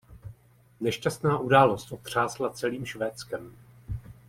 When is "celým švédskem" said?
2.49-3.55